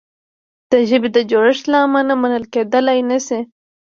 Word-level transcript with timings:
د 0.71 0.73
ژبې 0.89 1.09
د 1.13 1.17
جوړښت 1.31 1.65
له 1.71 1.77
امله 1.85 2.13
منل 2.21 2.43
کیدلای 2.53 2.99
نه 3.09 3.17
شي. 3.25 3.39